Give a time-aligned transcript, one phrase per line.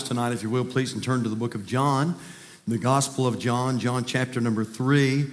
[0.00, 2.16] tonight, if you will, please, and turn to the book of John,
[2.66, 5.26] the Gospel of John, John chapter number three.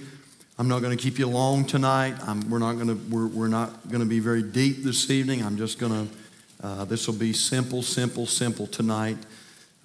[0.58, 2.16] I'm not going to keep you long tonight.
[2.26, 5.42] I'm, we're not going to we're, we're not going to be very deep this evening.
[5.42, 6.14] I'm just going to.
[6.62, 9.16] Uh, this will be simple, simple, simple tonight.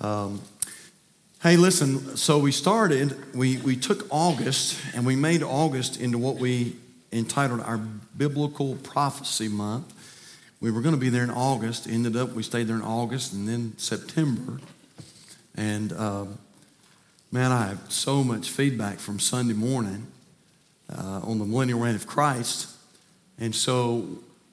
[0.01, 0.41] Um,
[1.42, 2.17] hey, listen.
[2.17, 3.33] So we started.
[3.33, 6.76] We we took August and we made August into what we
[7.13, 9.94] entitled our biblical prophecy month.
[10.65, 11.87] We were going to be there in August.
[11.87, 14.59] Ended up, we stayed there in August and then September.
[15.53, 16.25] And uh,
[17.31, 20.07] man, I have so much feedback from Sunday morning
[20.89, 22.67] uh, on the millennial reign of Christ.
[23.37, 24.07] And so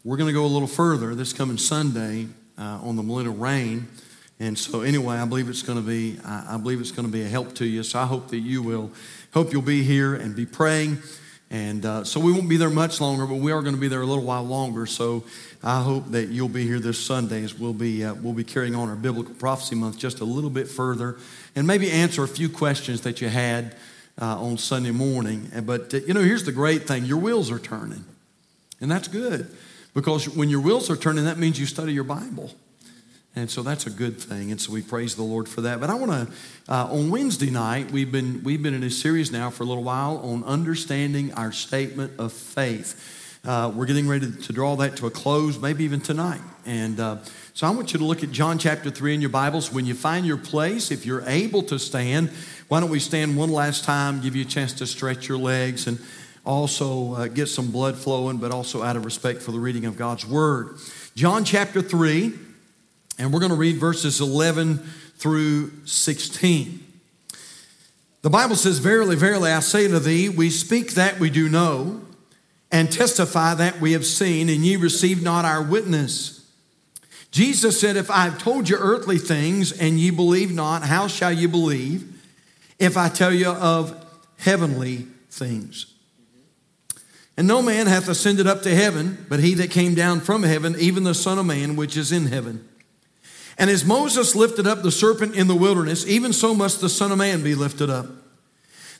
[0.05, 2.27] we're going to go a little further this coming Sunday
[2.59, 3.89] uh, on the millennial reign.
[4.39, 7.23] And so, anyway, I believe it's going to be I believe it's going to be
[7.23, 7.83] a help to you.
[7.83, 8.91] So I hope that you will
[9.33, 10.98] hope you'll be here and be praying.
[11.52, 13.88] And uh, so we won't be there much longer, but we are going to be
[13.88, 14.87] there a little while longer.
[14.87, 15.23] So
[15.62, 18.75] I hope that you'll be here this Sunday as we'll be, uh, we'll be carrying
[18.75, 21.19] on our Biblical Prophecy Month just a little bit further
[21.55, 23.77] and maybe answer a few questions that you had
[24.19, 25.50] uh, on Sunday morning.
[25.67, 28.06] But, uh, you know, here's the great thing your wheels are turning.
[28.81, 29.55] And that's good
[29.92, 32.50] because when your wheels are turning, that means you study your Bible.
[33.34, 34.50] And so that's a good thing.
[34.50, 35.80] And so we praise the Lord for that.
[35.80, 36.34] But I want to,
[36.69, 39.84] uh, on Wednesday night, we've been, we've been in a series now for a little
[39.84, 43.41] while on understanding our statement of faith.
[43.44, 46.42] Uh, we're getting ready to draw that to a close, maybe even tonight.
[46.66, 47.16] And uh,
[47.55, 49.72] so I want you to look at John chapter 3 in your Bibles.
[49.72, 52.30] When you find your place, if you're able to stand,
[52.69, 55.86] why don't we stand one last time, give you a chance to stretch your legs
[55.86, 55.98] and
[56.44, 59.97] also uh, get some blood flowing, but also out of respect for the reading of
[59.97, 60.77] God's Word.
[61.16, 62.52] John chapter 3.
[63.19, 64.79] And we're going to read verses 11
[65.17, 66.81] through 16.
[68.23, 72.01] The Bible says, Verily, verily, I say to thee, we speak that we do know,
[72.71, 76.51] and testify that we have seen, and ye receive not our witness.
[77.31, 81.33] Jesus said, If I have told you earthly things, and ye believe not, how shall
[81.33, 82.21] ye believe
[82.79, 84.05] if I tell you of
[84.39, 85.87] heavenly things?
[87.37, 90.77] And no man hath ascended up to heaven, but he that came down from heaven,
[90.78, 92.69] even the Son of Man, which is in heaven.
[93.59, 97.13] And as Moses lifted up the serpent in the wilderness, even so must the Son
[97.13, 98.07] of Man be lifted up.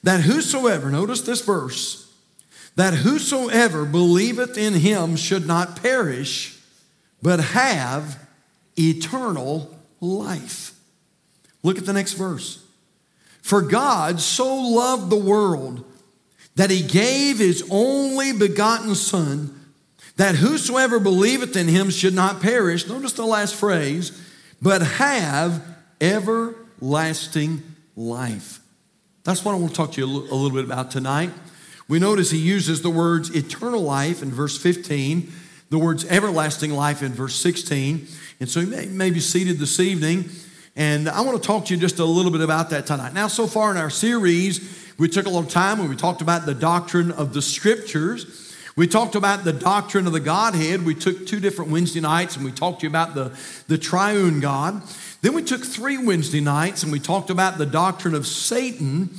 [0.03, 2.13] That whosoever, notice this verse,
[2.77, 6.59] that whosoever believeth in him should not perish,
[7.23, 8.19] but have
[8.79, 10.75] eternal life.
[11.63, 12.65] Look at the next verse.
[13.43, 15.85] For God so loved the world
[16.57, 19.59] that he gave his only begotten Son,
[20.17, 22.87] that whosoever believeth in him should not perish.
[22.87, 24.19] Notice the last phrase
[24.63, 25.63] but have
[26.01, 27.63] everlasting
[27.97, 28.61] life.
[29.25, 31.31] That's what I want to talk to you a little bit about tonight.
[31.89, 35.31] We notice he uses the words eternal life in verse 15,
[35.71, 38.07] the words everlasting life in verse 16.
[38.41, 40.31] And so he may, may be seated this evening.
[40.75, 43.13] And I want to talk to you just a little bit about that tonight.
[43.13, 46.47] Now, so far in our series, we took a little time when we talked about
[46.47, 48.42] the doctrine of the scriptures.
[48.75, 50.87] We talked about the doctrine of the Godhead.
[50.87, 53.37] We took two different Wednesday nights and we talked to you about the,
[53.69, 54.83] the triune God.
[55.21, 59.11] Then we took three Wednesday nights and we talked about the doctrine of Satan.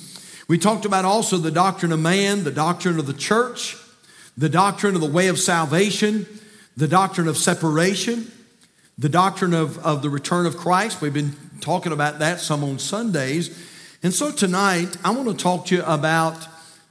[0.48, 3.78] We talked about also the doctrine of man, the doctrine of the church,
[4.36, 6.26] the doctrine of the way of salvation,
[6.76, 8.32] the doctrine of separation,
[8.98, 11.00] the doctrine of, of the return of Christ.
[11.00, 13.56] We've been talking about that some on Sundays.
[14.02, 16.48] And so tonight, I want to talk to you about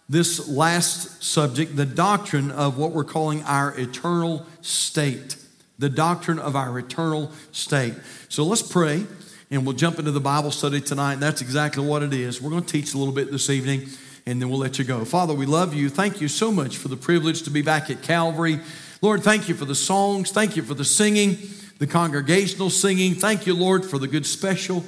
[0.09, 5.37] this last subject, the doctrine of what we're calling our eternal state.
[5.79, 7.95] The doctrine of our eternal state.
[8.29, 9.07] So let's pray
[9.51, 11.15] and we'll jump into the Bible study tonight.
[11.15, 12.41] And that's exactly what it is.
[12.41, 13.89] We're going to teach a little bit this evening
[14.27, 15.05] and then we'll let you go.
[15.05, 15.89] Father, we love you.
[15.89, 18.61] Thank you so much for the privilege to be back at Calvary.
[19.01, 20.31] Lord, thank you for the songs.
[20.31, 21.39] Thank you for the singing,
[21.79, 23.15] the congregational singing.
[23.15, 24.85] Thank you, Lord, for the good special.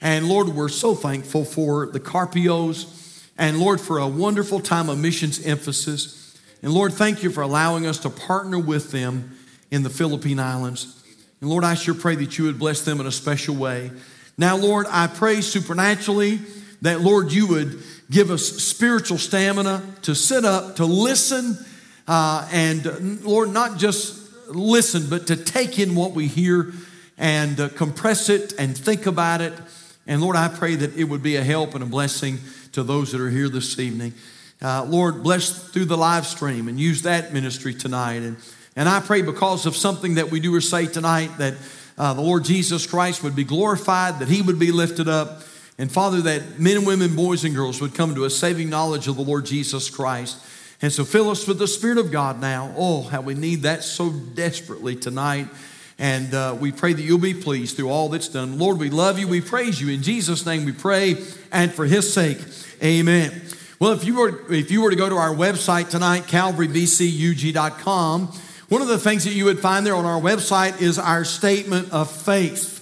[0.00, 3.03] And Lord, we're so thankful for the Carpios
[3.36, 6.40] and Lord, for a wonderful time of missions emphasis.
[6.62, 9.36] And Lord, thank you for allowing us to partner with them
[9.70, 11.02] in the Philippine Islands.
[11.40, 13.90] And Lord, I sure pray that you would bless them in a special way.
[14.38, 16.40] Now, Lord, I pray supernaturally
[16.82, 21.58] that, Lord, you would give us spiritual stamina to sit up, to listen,
[22.06, 26.72] uh, and Lord, not just listen, but to take in what we hear
[27.16, 29.52] and uh, compress it and think about it.
[30.06, 32.38] And Lord, I pray that it would be a help and a blessing
[32.72, 34.12] to those that are here this evening.
[34.60, 38.22] Uh, Lord, bless through the live stream and use that ministry tonight.
[38.22, 38.36] And,
[38.76, 41.54] and I pray because of something that we do or say tonight that
[41.96, 45.42] uh, the Lord Jesus Christ would be glorified, that he would be lifted up.
[45.78, 49.08] And Father, that men and women, boys and girls would come to a saving knowledge
[49.08, 50.38] of the Lord Jesus Christ.
[50.82, 52.74] And so fill us with the Spirit of God now.
[52.76, 55.48] Oh, how we need that so desperately tonight.
[55.98, 58.58] And uh, we pray that you'll be pleased through all that's done.
[58.58, 59.28] Lord, we love you.
[59.28, 59.90] We praise you.
[59.90, 61.16] In Jesus' name we pray,
[61.52, 62.38] and for his sake,
[62.82, 63.42] amen.
[63.78, 68.26] Well, if you were, if you were to go to our website tonight, calvarybcug.com,
[68.68, 71.92] one of the things that you would find there on our website is our statement
[71.92, 72.72] of faith.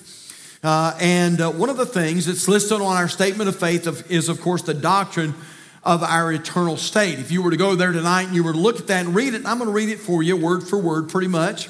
[0.62, 4.08] Uh, and uh, one of the things that's listed on our statement of faith of,
[4.10, 5.34] is, of course, the doctrine
[5.82, 7.18] of our eternal state.
[7.18, 9.14] If you were to go there tonight and you were to look at that and
[9.14, 11.68] read it, I'm going to read it for you word for word pretty much.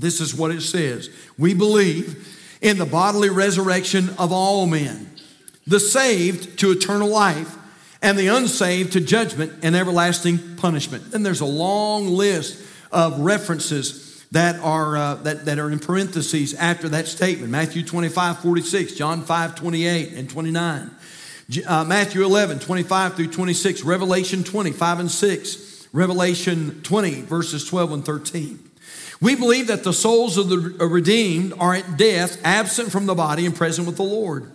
[0.00, 5.10] This is what it says We believe in the bodily resurrection of all men,
[5.66, 7.56] the saved to eternal life,
[8.02, 11.10] and the unsaved to judgment and everlasting punishment.
[11.10, 16.54] Then there's a long list of references that are, uh, that, that are in parentheses
[16.54, 20.90] after that statement Matthew 25, 46, John 5, 28 and 29.
[21.66, 28.04] Uh, Matthew 11, 25 through 26, Revelation 25 and 6, Revelation 20, verses 12 and
[28.04, 28.67] 13.
[29.20, 33.46] We believe that the souls of the redeemed are at death, absent from the body
[33.46, 34.50] and present with the Lord,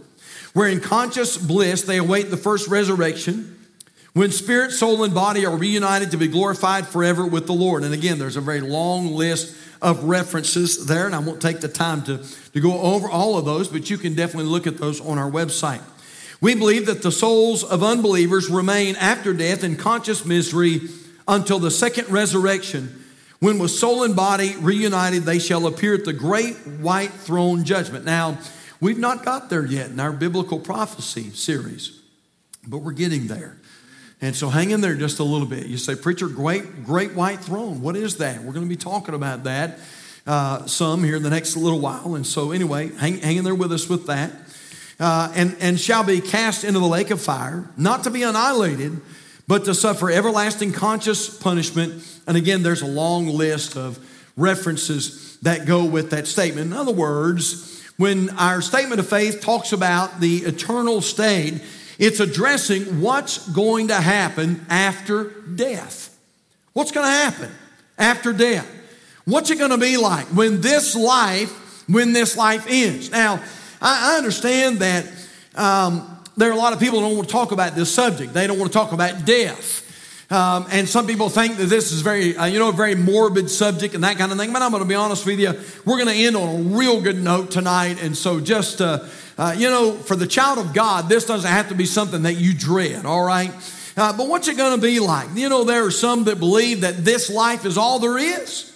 [0.54, 3.60] where in conscious bliss they await the first resurrection,
[4.14, 7.84] when spirit, soul, and body are reunited to be glorified forever with the Lord.
[7.84, 11.68] And again, there's a very long list of references there, and I won't take the
[11.68, 12.20] time to,
[12.54, 15.30] to go over all of those, but you can definitely look at those on our
[15.30, 15.82] website.
[16.40, 20.82] We believe that the souls of unbelievers remain after death in conscious misery
[21.28, 23.03] until the second resurrection,
[23.44, 28.06] when with soul and body reunited, they shall appear at the great white throne judgment.
[28.06, 28.38] Now,
[28.80, 32.00] we've not got there yet in our biblical prophecy series,
[32.66, 33.58] but we're getting there.
[34.22, 35.68] And so hang in there just a little bit.
[35.68, 37.82] You say, Preacher, great, great white throne.
[37.82, 38.42] What is that?
[38.42, 39.78] We're going to be talking about that
[40.26, 42.16] uh, some here in the next little while.
[42.16, 44.32] And so, anyway, hang, hang in there with us with that
[45.00, 49.02] uh, and, and shall be cast into the lake of fire, not to be annihilated,
[49.48, 52.04] but to suffer everlasting conscious punishment.
[52.28, 54.00] And again, there's a long list of
[54.38, 56.68] references that go with that statement.
[56.68, 61.62] In other words, when our statement of faith talks about the eternal state,
[62.00, 66.18] it's addressing what's going to happen after death.
[66.74, 67.52] What's going to happen
[67.98, 68.68] after death?
[69.26, 73.12] What's it going to be like when this life, when this life ends?
[73.12, 73.42] Now,
[73.82, 75.06] I, understand that
[75.56, 78.34] um, there are a lot of people who don't want to talk about this subject.
[78.34, 79.82] They don't want to talk about death.
[80.32, 83.52] Um, and some people think that this is very, uh, you know, a very morbid
[83.52, 84.52] subject and that kind of thing.
[84.52, 85.54] But I'm going to be honest with you,
[85.86, 88.02] we're going to end on a real good note tonight.
[88.02, 89.06] And so, just, uh,
[89.38, 92.34] uh, you know, for the child of God, this doesn't have to be something that
[92.34, 93.52] you dread, all right?
[93.96, 95.30] Uh, but what's it going to be like?
[95.36, 98.76] You know, there are some that believe that this life is all there is,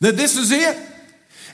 [0.00, 0.76] that this is it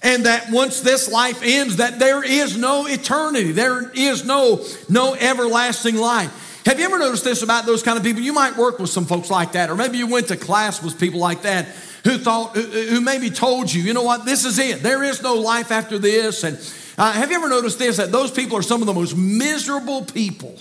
[0.04, 3.50] and that once this life ends that there is no eternity.
[3.50, 6.62] There is no no everlasting life.
[6.66, 8.22] Have you ever noticed this about those kind of people?
[8.22, 11.00] You might work with some folks like that or maybe you went to class with
[11.00, 11.66] people like that
[12.04, 14.26] who thought who maybe told you you know what?
[14.26, 14.82] This is it.
[14.82, 16.44] There is no life after this.
[16.44, 16.58] And
[16.98, 20.04] uh, have you ever noticed this that those people are some of the most miserable
[20.04, 20.54] people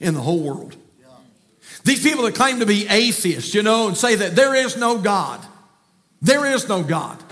[0.00, 0.76] in the whole world?
[1.84, 4.98] These people that claim to be atheists you know and say that there is no
[4.98, 5.46] god.
[6.20, 7.22] There is no god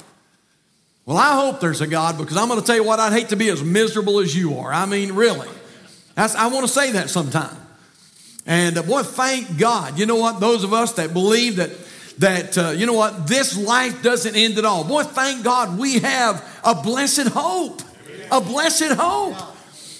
[1.07, 3.29] well, I hope there's a God because I'm going to tell you what, I'd hate
[3.29, 4.73] to be as miserable as you are.
[4.73, 5.49] I mean, really.
[6.17, 7.57] That's, I want to say that sometime.
[8.45, 9.99] And uh, boy, thank God.
[10.01, 10.41] You know what?
[10.41, 11.71] Those of us that believe that,
[12.19, 14.83] that uh, you know what, this life doesn't end at all.
[14.83, 17.83] Boy, thank God we have a blessed hope.
[18.33, 19.37] A blessed hope.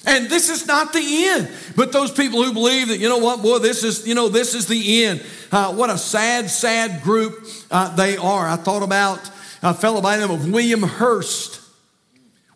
[0.07, 1.51] And this is not the end.
[1.77, 4.55] But those people who believe that, you know what, boy, this is, you know, this
[4.55, 5.25] is the end.
[5.53, 8.49] Uh, what a sad, sad group uh, they are.
[8.49, 9.31] I thought about
[9.71, 11.61] a fellow by the name of William Hearst.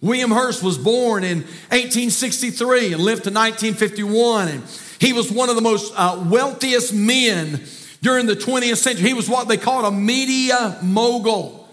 [0.00, 4.48] William Hearst was born in 1863 and lived to 1951.
[4.48, 4.62] And
[5.00, 7.64] he was one of the most uh, wealthiest men
[8.00, 9.08] during the 20th century.
[9.08, 11.68] He was what they called a media mogul.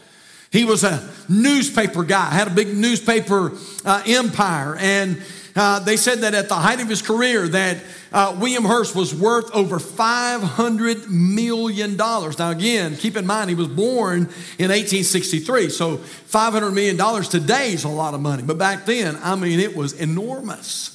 [0.51, 3.51] He was a newspaper guy, had a big newspaper
[3.86, 4.75] uh, empire.
[4.79, 5.22] And
[5.58, 7.78] uh, they said that at the height of his career that
[8.14, 11.98] uh, William Hearst was worth over $500 million.
[11.98, 14.20] Now, again, keep in mind, he was born
[14.60, 18.44] in 1863, so $500 million today is a lot of money.
[18.44, 20.94] But back then, I mean, it was enormous.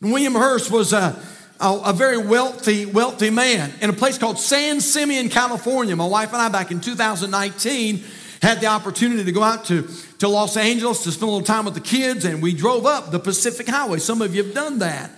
[0.00, 1.22] William Hearst was a,
[1.60, 5.94] a, very wealthy, wealthy man in a place called San Simeon, California.
[5.94, 8.02] My wife and I, back in 2019,
[8.42, 11.64] had the opportunity to go out to, to Los Angeles to spend a little time
[11.64, 13.98] with the kids, and we drove up the Pacific Highway.
[14.00, 15.12] Some of you have done that.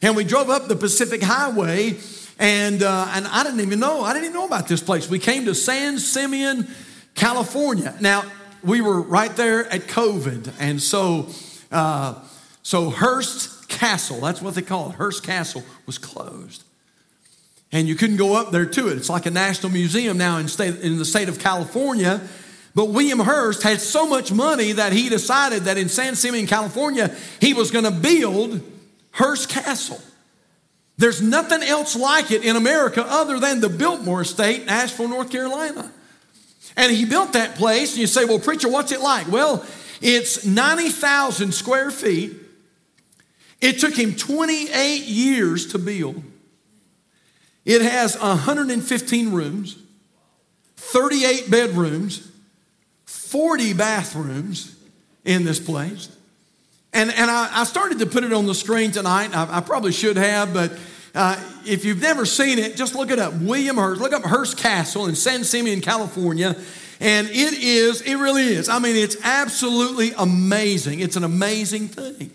[0.00, 1.98] And we drove up the Pacific Highway,
[2.38, 5.10] and, uh, and I didn't even know, I didn't even know about this place.
[5.10, 6.68] We came to San Simeon,
[7.14, 7.94] California.
[8.00, 8.24] Now,
[8.62, 11.28] we were right there at COVID, and so,
[11.70, 12.14] uh,
[12.62, 16.64] so Hearst Castle, that's what they call it, Hearst Castle, was closed.
[17.72, 18.96] And you couldn't go up there to it.
[18.96, 22.22] It's like a national museum now in, state, in the state of California.
[22.74, 27.14] But William Hearst had so much money that he decided that in San Simeon, California,
[27.40, 28.60] he was going to build
[29.12, 30.00] Hearst Castle.
[30.96, 35.30] There's nothing else like it in America other than the Biltmore Estate in Asheville, North
[35.30, 35.90] Carolina.
[36.76, 39.26] And he built that place, and you say, Well, preacher, what's it like?
[39.26, 39.64] Well,
[40.00, 42.36] it's 90,000 square feet.
[43.60, 46.22] It took him 28 years to build.
[47.64, 49.76] It has 115 rooms,
[50.76, 52.29] 38 bedrooms,
[53.30, 54.74] 40 bathrooms
[55.24, 56.08] in this place.
[56.92, 59.30] And, and I, I started to put it on the screen tonight.
[59.32, 60.72] I, I probably should have, but
[61.14, 63.34] uh, if you've never seen it, just look it up.
[63.34, 64.00] William Hearst.
[64.00, 66.56] Look up Hearst Castle in San Simeon, California.
[66.98, 68.68] And it is, it really is.
[68.68, 70.98] I mean, it's absolutely amazing.
[70.98, 72.32] It's an amazing thing.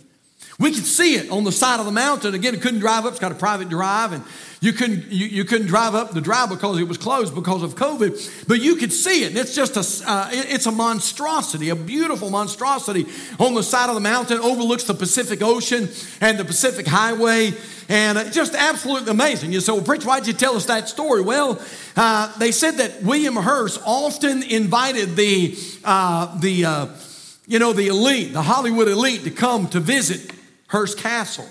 [0.57, 2.33] We could see it on the side of the mountain.
[2.33, 3.11] Again, it couldn't drive up.
[3.11, 4.23] It's got a private drive, and
[4.61, 7.75] you couldn't you, you couldn't drive up the drive because it was closed because of
[7.75, 8.47] COVID.
[8.47, 9.35] But you could see it.
[9.35, 13.05] It's just a uh, it's a monstrosity, a beautiful monstrosity
[13.37, 14.39] on the side of the mountain.
[14.39, 15.89] Overlooks the Pacific Ocean
[16.21, 17.51] and the Pacific Highway,
[17.89, 19.51] and just absolutely amazing.
[19.51, 21.61] You say, "Well, preacher, why'd you tell us that story?" Well,
[21.97, 26.87] uh, they said that William Hearst often invited the uh, the uh,
[27.45, 30.34] you know the elite, the Hollywood elite, to come to visit
[30.75, 31.47] Hearst Castle.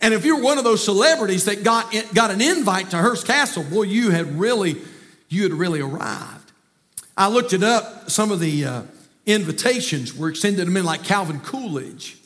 [0.00, 3.64] And if you're one of those celebrities that got, got an invite to Hearst Castle,
[3.64, 4.76] boy, you had really,
[5.28, 6.52] you had really arrived.
[7.16, 8.08] I looked it up.
[8.08, 8.82] Some of the uh,
[9.26, 12.18] invitations were extended to men like Calvin Coolidge.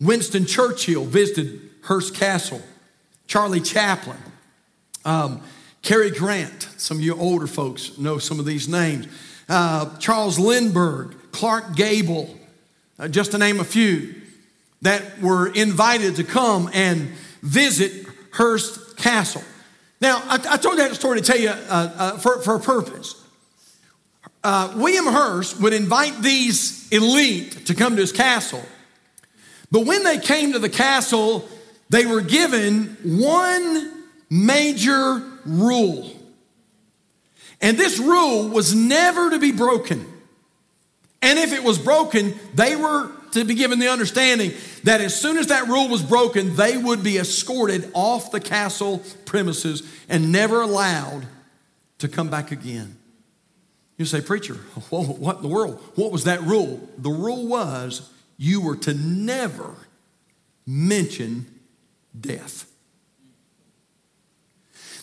[0.00, 2.62] Winston Churchill visited Hearst Castle.
[3.28, 4.18] Charlie Chaplin.
[5.04, 5.42] Um,
[5.82, 6.62] Cary Grant.
[6.76, 9.06] Some of you older folks know some of these names.
[9.48, 11.14] Uh, Charles Lindbergh.
[11.30, 12.36] Clark Gable.
[12.98, 14.19] Uh, just to name a few
[14.82, 17.10] that were invited to come and
[17.42, 19.42] visit Hearst Castle.
[20.00, 23.22] Now, I, I told that story to tell you uh, uh, for, for a purpose.
[24.42, 28.64] Uh, William Hearst would invite these elite to come to his castle,
[29.70, 31.46] but when they came to the castle,
[31.90, 36.10] they were given one major rule.
[37.60, 40.06] And this rule was never to be broken.
[41.20, 44.52] And if it was broken, they were to be given the understanding
[44.84, 49.02] that as soon as that rule was broken, they would be escorted off the castle
[49.24, 51.26] premises and never allowed
[51.98, 52.96] to come back again.
[53.96, 54.54] You say, Preacher,
[54.90, 55.82] what in the world?
[55.94, 56.88] What was that rule?
[56.98, 59.74] The rule was you were to never
[60.66, 61.46] mention
[62.18, 62.66] death.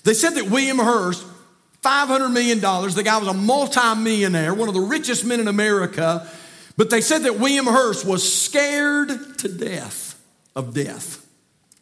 [0.03, 1.25] They said that William Hearst,
[1.83, 6.27] $500 million, the guy was a multimillionaire, one of the richest men in America,
[6.77, 10.21] but they said that William Hearst was scared to death
[10.55, 11.25] of death.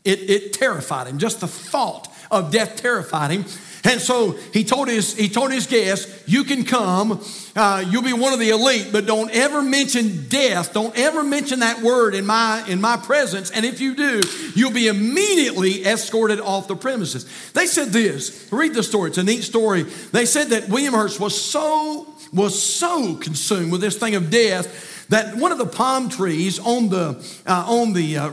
[0.04, 1.20] It, it terrified him.
[1.20, 3.46] Just the thought of death terrified him.
[3.86, 7.24] And so he told his, he told his guests, You can come,
[7.56, 10.74] uh, you'll be one of the elite, but don't ever mention death.
[10.74, 13.52] Don't ever mention that word in my, in my presence.
[13.52, 14.22] And if you do,
[14.56, 17.26] you'll be immediately escorted off the premises.
[17.54, 19.84] They said this read the story, it's a neat story.
[19.84, 25.08] They said that William Hearst was so was so consumed with this thing of death
[25.10, 28.32] that one of the palm trees on the, uh, on the, uh,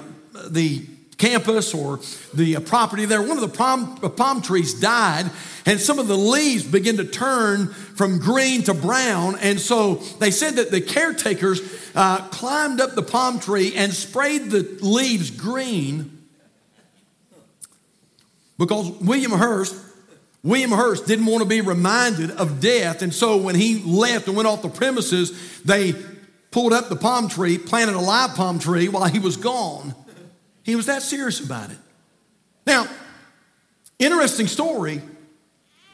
[0.48, 0.86] the
[1.22, 2.00] campus or
[2.34, 5.30] the uh, property there, one of the palm, uh, palm trees died,
[5.64, 9.36] and some of the leaves began to turn from green to brown.
[9.38, 11.60] And so they said that the caretakers
[11.94, 16.26] uh, climbed up the palm tree and sprayed the leaves green
[18.58, 19.76] because William Hearst
[20.44, 24.34] William Hearst didn't want to be reminded of death, and so when he left and
[24.34, 25.94] went off the premises, they
[26.50, 29.94] pulled up the palm tree, planted a live palm tree while he was gone.
[30.62, 31.78] He was that serious about it.
[32.66, 32.86] Now,
[33.98, 35.02] interesting story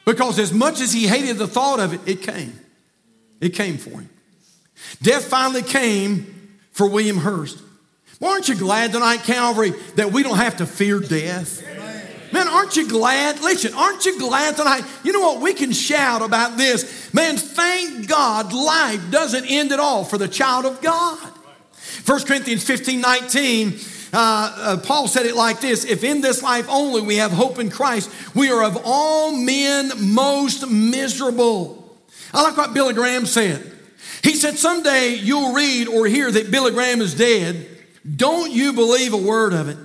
[0.04, 2.58] because as much as he hated the thought of it, it came.
[3.40, 4.10] It came for him.
[5.02, 7.58] Death finally came for William Hearst.
[8.20, 11.62] Well, aren't you glad tonight, Calvary, that we don't have to fear death?
[12.32, 13.40] Man, aren't you glad?
[13.40, 14.84] Listen, aren't you glad tonight?
[15.02, 15.40] You know what?
[15.40, 17.12] We can shout about this.
[17.14, 21.18] Man, thank God life doesn't end at all for the child of God.
[22.04, 23.78] 1 Corinthians 15 19,
[24.12, 27.58] uh, uh, Paul said it like this If in this life only we have hope
[27.58, 31.96] in Christ, we are of all men most miserable.
[32.32, 33.72] I like what Billy Graham said.
[34.22, 37.66] He said, Someday you'll read or hear that Billy Graham is dead.
[38.16, 39.76] Don't you believe a word of it.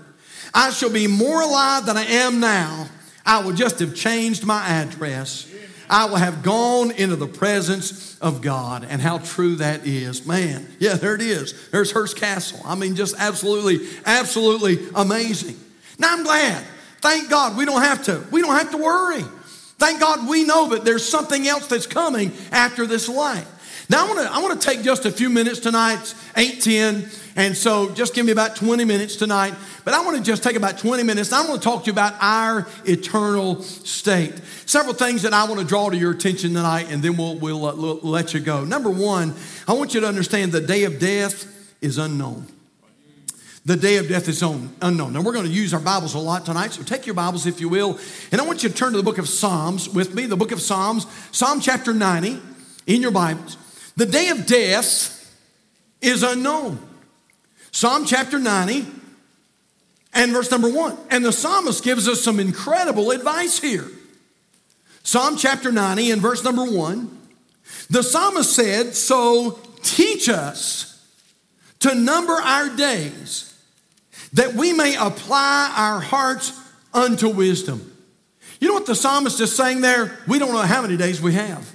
[0.54, 2.88] I shall be more alive than I am now.
[3.26, 5.53] I will just have changed my address.
[5.94, 8.84] I will have gone into the presence of God.
[8.90, 10.26] And how true that is.
[10.26, 11.70] Man, yeah, there it is.
[11.70, 12.60] There's Hearst Castle.
[12.66, 15.56] I mean, just absolutely, absolutely amazing.
[16.00, 16.66] Now I'm glad.
[16.98, 19.22] Thank God we don't have to, we don't have to worry.
[19.78, 23.48] Thank God we know that there's something else that's coming after this life.
[23.90, 27.94] Now, I want to I take just a few minutes tonight, it's 810, and so
[27.94, 29.54] just give me about 20 minutes tonight.
[29.84, 31.34] But I want to just take about 20 minutes.
[31.34, 34.34] I want to talk to you about our eternal state.
[34.66, 37.66] Several things that I want to draw to your attention tonight, and then we'll, we'll
[37.66, 38.64] uh, let you go.
[38.64, 39.34] Number one,
[39.68, 42.48] I want you to understand the day of death is unknown.
[43.66, 45.14] The day of death is unknown.
[45.14, 47.60] Now, we're going to use our Bibles a lot tonight, so take your Bibles, if
[47.60, 48.00] you will.
[48.32, 50.52] And I want you to turn to the book of Psalms with me, the book
[50.52, 52.42] of Psalms, Psalm chapter 90
[52.88, 53.58] in your Bibles.
[53.96, 55.20] The day of death
[56.02, 56.80] is unknown.
[57.72, 58.86] Psalm chapter 90
[60.14, 60.98] and verse number 1.
[61.10, 63.88] And the psalmist gives us some incredible advice here.
[65.04, 67.20] Psalm chapter 90 and verse number 1.
[67.90, 71.06] The psalmist said, So teach us
[71.80, 73.54] to number our days
[74.34, 76.60] that we may apply our hearts
[76.94, 77.92] unto wisdom.
[78.60, 80.18] You know what the psalmist is saying there?
[80.28, 81.70] We don't know how many days we have.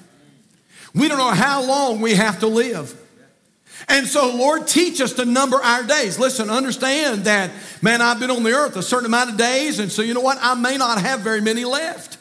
[0.99, 2.95] We don't know how long we have to live.
[3.89, 6.19] And so, Lord, teach us to number our days.
[6.19, 9.91] Listen, understand that, man, I've been on the earth a certain amount of days, and
[9.93, 10.39] so you know what?
[10.41, 12.18] I may not have very many left.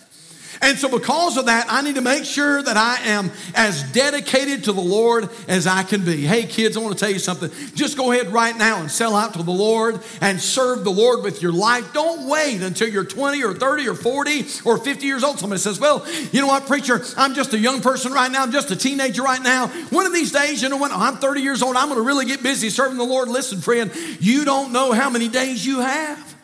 [0.61, 4.63] And so, because of that, I need to make sure that I am as dedicated
[4.65, 6.25] to the Lord as I can be.
[6.25, 7.51] Hey, kids, I want to tell you something.
[7.75, 11.23] Just go ahead right now and sell out to the Lord and serve the Lord
[11.23, 11.93] with your life.
[11.93, 15.39] Don't wait until you're 20 or 30 or 40 or 50 years old.
[15.39, 17.03] Somebody says, Well, you know what, preacher?
[17.15, 18.43] I'm just a young person right now.
[18.43, 19.67] I'm just a teenager right now.
[19.89, 20.91] One of these days, you know what?
[20.91, 21.75] I'm 30 years old.
[21.75, 23.29] I'm going to really get busy serving the Lord.
[23.29, 26.36] Listen, friend, you don't know how many days you have.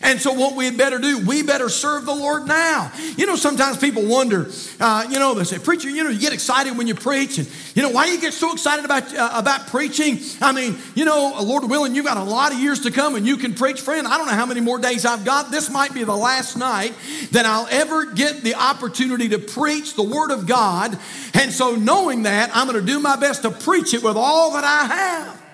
[0.00, 2.92] And so, what we had better do, we better serve the Lord now.
[3.16, 6.32] You know, sometimes people wonder, uh, you know, they say, Preacher, you know, you get
[6.32, 7.38] excited when you preach.
[7.38, 10.18] And, you know, why you get so excited about, uh, about preaching?
[10.40, 13.26] I mean, you know, Lord willing, you've got a lot of years to come and
[13.26, 13.80] you can preach.
[13.80, 15.50] Friend, I don't know how many more days I've got.
[15.50, 16.94] This might be the last night
[17.32, 20.96] that I'll ever get the opportunity to preach the Word of God.
[21.34, 24.52] And so, knowing that, I'm going to do my best to preach it with all
[24.52, 25.47] that I have.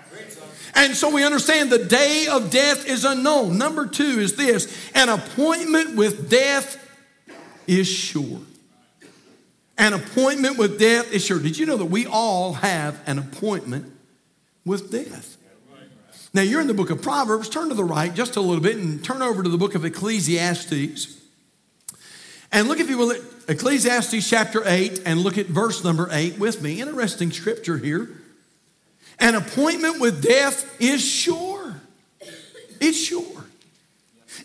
[0.74, 3.58] And so we understand the day of death is unknown.
[3.58, 6.80] Number two is this an appointment with death
[7.66, 8.40] is sure.
[9.76, 11.38] An appointment with death is sure.
[11.38, 13.92] Did you know that we all have an appointment
[14.64, 15.37] with death?
[16.32, 17.48] Now, you're in the book of Proverbs.
[17.48, 19.84] Turn to the right just a little bit and turn over to the book of
[19.84, 21.16] Ecclesiastes.
[22.50, 26.38] And look, if you will, at Ecclesiastes chapter 8 and look at verse number 8
[26.38, 26.80] with me.
[26.80, 28.10] Interesting scripture here.
[29.18, 31.81] An appointment with death is sure.
[32.81, 33.44] It's sure.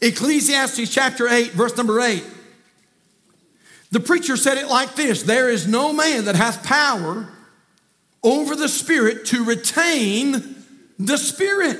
[0.02, 2.24] Ecclesiastes chapter 8, verse number 8.
[3.92, 7.28] The preacher said it like this There is no man that hath power
[8.24, 10.56] over the Spirit to retain
[10.98, 11.80] the Spirit.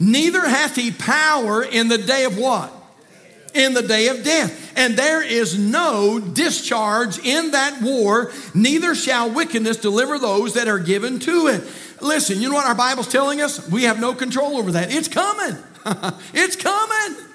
[0.00, 2.72] Neither hath he power in the day of what?
[3.56, 4.72] In the day of death.
[4.76, 10.78] And there is no discharge in that war, neither shall wickedness deliver those that are
[10.78, 11.62] given to it.
[12.02, 13.68] Listen, you know what our Bible's telling us?
[13.70, 14.92] We have no control over that.
[14.92, 15.56] It's coming.
[16.34, 17.25] it's coming.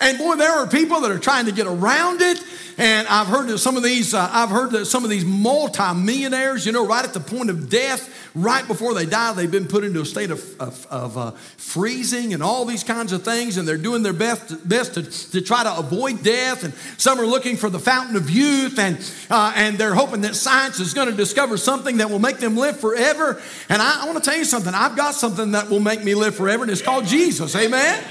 [0.00, 2.42] And boy, there are people that are trying to get around it.
[2.78, 6.66] And I've heard that some of these, uh, I've heard that some of these multimillionaires,
[6.66, 9.82] you know, right at the point of death, right before they die, they've been put
[9.82, 13.56] into a state of, of, of uh, freezing and all these kinds of things.
[13.56, 16.64] And they're doing their best, best to, to try to avoid death.
[16.64, 18.78] And some are looking for the fountain of youth.
[18.78, 18.98] And,
[19.30, 22.58] uh, and they're hoping that science is going to discover something that will make them
[22.58, 23.40] live forever.
[23.70, 24.74] And I, I want to tell you something.
[24.74, 27.56] I've got something that will make me live forever, and it's called Jesus.
[27.56, 28.04] Amen.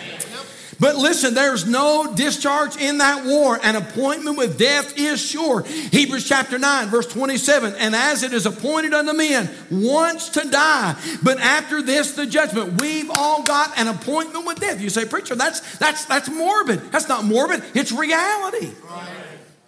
[0.80, 3.60] But listen, there's no discharge in that war.
[3.64, 5.62] An appointment with death is sure.
[5.64, 7.76] Hebrews chapter 9, verse 27.
[7.76, 12.82] And as it is appointed unto men once to die, but after this the judgment.
[12.82, 14.82] We've all got an appointment with death.
[14.82, 16.92] You say, preacher, that's that's that's morbid.
[16.92, 18.72] That's not morbid, it's reality.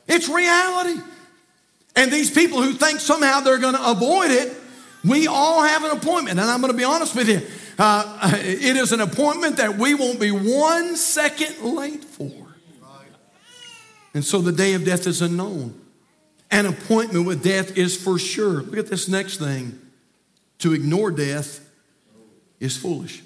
[0.07, 1.01] It's reality.
[1.95, 4.55] And these people who think somehow they're going to avoid it,
[5.03, 6.39] we all have an appointment.
[6.39, 7.41] And I'm going to be honest with you.
[7.77, 12.31] Uh, it is an appointment that we won't be one second late for.
[14.13, 15.79] And so the day of death is unknown.
[16.49, 18.63] An appointment with death is for sure.
[18.63, 19.79] Look at this next thing.
[20.59, 21.69] To ignore death
[22.59, 23.21] is foolish.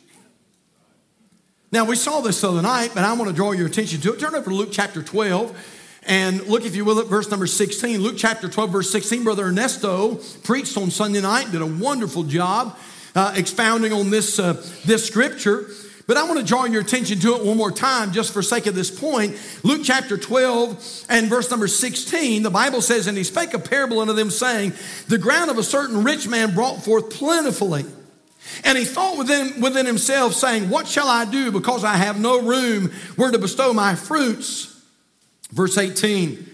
[1.72, 4.14] Now, we saw this the other night, but I want to draw your attention to
[4.14, 4.20] it.
[4.20, 8.02] Turn over to Luke chapter 12 and look, if you will, at verse number 16.
[8.02, 9.24] Luke chapter 12, verse 16.
[9.24, 12.78] Brother Ernesto preached on Sunday night, did a wonderful job
[13.16, 14.54] uh, expounding on this, uh,
[14.86, 15.68] this scripture.
[16.08, 18.66] But I want to draw your attention to it one more time, just for sake
[18.66, 19.38] of this point.
[19.64, 24.00] Luke chapter 12 and verse number 16, the Bible says, And he spake a parable
[24.00, 24.74] unto them, saying,
[25.08, 27.86] The ground of a certain rich man brought forth plentifully.
[28.66, 32.42] And he thought within, within himself, saying, What shall I do because I have no
[32.42, 34.68] room where to bestow my fruits?
[35.52, 36.51] Verse 18,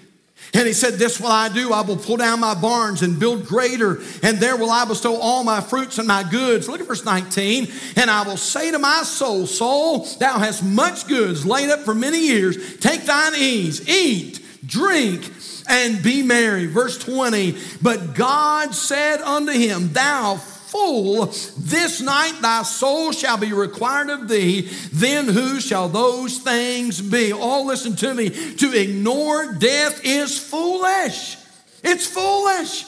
[0.53, 1.73] And he said, This will I do.
[1.73, 5.43] I will pull down my barns and build greater, and there will I bestow all
[5.43, 6.67] my fruits and my goods.
[6.67, 7.67] Look at verse 19.
[7.95, 11.93] And I will say to my soul, Soul, thou hast much goods laid up for
[11.93, 12.77] many years.
[12.77, 15.31] Take thine ease, eat, drink,
[15.67, 16.65] and be merry.
[16.65, 17.57] Verse 20.
[17.81, 21.27] But God said unto him, Thou fool,
[21.58, 24.69] this night thy soul shall be required of thee.
[24.91, 27.32] Then who shall those things be?
[27.32, 28.30] All oh, listen to me.
[28.30, 31.38] To ignore death is foolish.
[31.84, 32.86] It's foolish.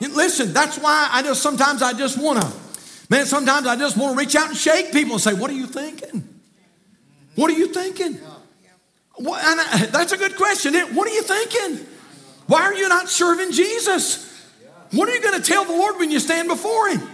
[0.00, 2.52] Listen, that's why I just sometimes I just want to,
[3.10, 5.54] man, sometimes I just want to reach out and shake people and say, What are
[5.54, 6.26] you thinking?
[7.34, 8.18] What are you thinking?
[9.16, 10.74] What, I, that's a good question.
[10.94, 11.86] What are you thinking?
[12.46, 14.29] Why are you not serving Jesus?
[14.92, 17.08] What are you going to tell the Lord when you stand before Him?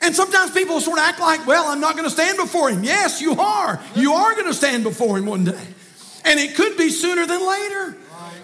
[0.00, 2.84] And sometimes people sort of act like, well, I'm not going to stand before Him.
[2.84, 3.82] Yes, you are.
[3.94, 5.66] You are going to stand before Him one day.
[6.24, 7.96] And it could be sooner than later.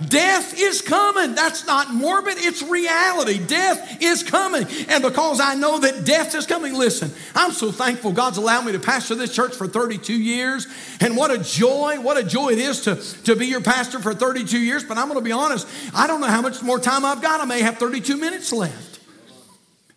[0.08, 1.34] Death is coming.
[1.34, 3.38] That's not morbid, it's reality.
[3.38, 4.66] Death is coming.
[4.88, 8.72] And because I know that death is coming, listen, I'm so thankful God's allowed me
[8.72, 10.66] to pastor this church for 32 years.
[11.00, 14.14] And what a joy, what a joy it is to, to be your pastor for
[14.14, 14.84] 32 years.
[14.84, 17.40] But I'm going to be honest, I don't know how much more time I've got.
[17.40, 19.00] I may have 32 minutes left.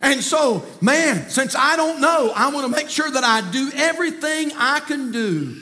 [0.02, 3.72] And so, man, since I don't know, I want to make sure that I do
[3.74, 5.62] everything I can do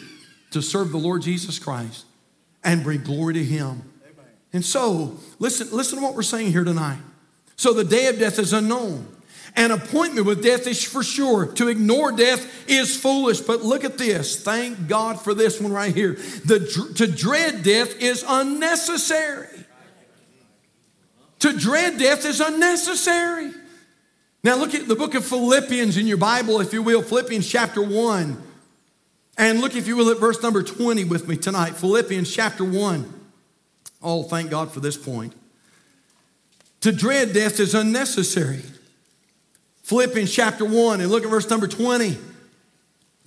[0.50, 2.06] to serve the Lord Jesus Christ
[2.64, 3.91] and bring glory to Him.
[4.54, 7.00] And so, listen, listen to what we're saying here tonight.
[7.56, 9.08] So the day of death is unknown.
[9.56, 11.46] An appointment with death is for sure.
[11.54, 13.42] To ignore death is foolish.
[13.42, 14.42] But look at this.
[14.42, 16.14] Thank God for this one right here.
[16.46, 19.48] The, to dread death is unnecessary.
[21.40, 23.52] To dread death is unnecessary.
[24.44, 27.82] Now look at the book of Philippians in your Bible, if you will, Philippians chapter
[27.82, 28.42] 1.
[29.38, 31.76] And look, if you will, at verse number 20 with me tonight.
[31.76, 33.21] Philippians chapter 1.
[34.02, 35.34] Oh, thank God for this point.
[36.82, 38.62] To dread death is unnecessary.
[39.84, 42.18] Philippians chapter 1, and look at verse number 20.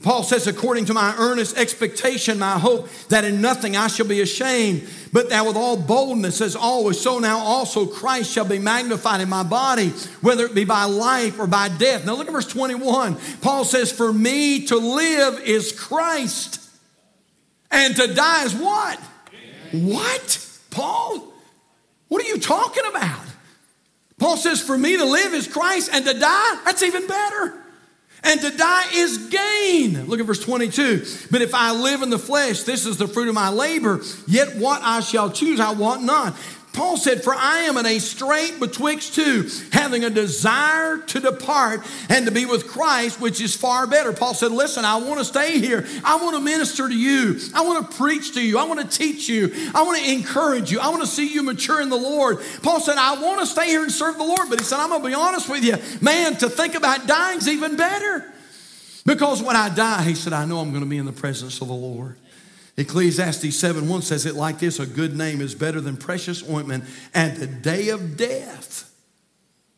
[0.02, 4.20] Paul says, according to my earnest expectation, my hope that in nothing I shall be
[4.20, 9.20] ashamed, but that with all boldness, as always, so now also Christ shall be magnified
[9.20, 12.04] in my body, whether it be by life or by death.
[12.04, 13.16] Now look at verse 21.
[13.40, 16.60] Paul says, For me to live is Christ,
[17.70, 19.00] and to die is what?
[19.72, 20.43] What?
[20.74, 21.32] Paul,
[22.08, 23.24] what are you talking about?
[24.18, 27.54] Paul says, For me to live is Christ, and to die, that's even better.
[28.24, 30.06] And to die is gain.
[30.06, 31.04] Look at verse 22.
[31.30, 34.56] But if I live in the flesh, this is the fruit of my labor, yet
[34.56, 36.34] what I shall choose, I want not.
[36.74, 41.87] Paul said, For I am in a strait betwixt two, having a desire to depart
[42.08, 44.12] and to be with Christ, which is far better.
[44.12, 45.87] Paul said, Listen, I want to stay here.
[46.04, 47.40] I want to minister to you.
[47.54, 48.58] I want to preach to you.
[48.58, 49.54] I want to teach you.
[49.72, 50.80] I want to encourage you.
[50.80, 52.38] I want to see you mature in the Lord.
[52.62, 54.50] Paul said, I want to stay here and serve the Lord.
[54.50, 55.76] But he said, I'm going to be honest with you.
[56.02, 58.32] Man, to think about dying is even better.
[59.06, 61.60] Because when I die, he said, I know I'm going to be in the presence
[61.60, 62.16] of the Lord.
[62.76, 66.84] Ecclesiastes 7 1 says it like this A good name is better than precious ointment,
[67.12, 68.92] and the day of death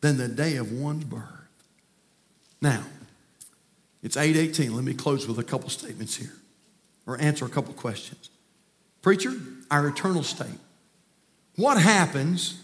[0.01, 1.23] than the day of one's birth.
[2.61, 2.83] Now,
[4.01, 4.75] it's 818.
[4.75, 6.33] Let me close with a couple statements here
[7.05, 8.29] or answer a couple questions.
[9.01, 9.33] Preacher,
[9.69, 10.59] our eternal state.
[11.55, 12.61] What happens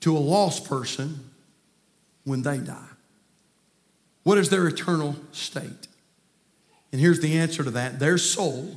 [0.00, 1.30] to a lost person
[2.24, 2.88] when they die?
[4.22, 5.88] What is their eternal state?
[6.92, 8.76] And here's the answer to that their soul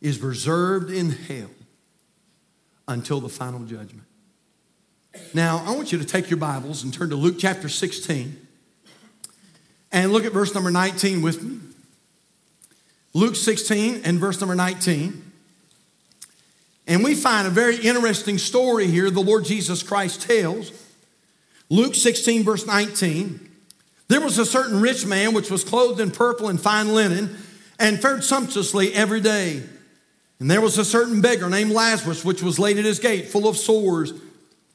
[0.00, 1.50] is reserved in hell
[2.88, 4.06] until the final judgment.
[5.34, 8.46] Now, I want you to take your Bibles and turn to Luke chapter 16
[9.92, 11.58] and look at verse number 19 with me.
[13.14, 15.22] Luke 16 and verse number 19.
[16.86, 20.70] And we find a very interesting story here the Lord Jesus Christ tells.
[21.68, 23.50] Luke 16, verse 19.
[24.08, 27.36] There was a certain rich man which was clothed in purple and fine linen
[27.78, 29.62] and fared sumptuously every day.
[30.38, 33.48] And there was a certain beggar named Lazarus, which was laid at his gate, full
[33.48, 34.12] of sores,